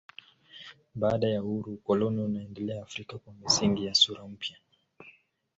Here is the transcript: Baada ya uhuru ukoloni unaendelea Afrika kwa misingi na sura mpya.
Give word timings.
Baada 0.95 1.27
ya 1.29 1.43
uhuru 1.43 1.73
ukoloni 1.73 2.21
unaendelea 2.21 2.81
Afrika 2.83 3.17
kwa 3.17 3.33
misingi 3.33 3.85
na 3.85 3.93
sura 3.93 4.27
mpya. 4.27 4.57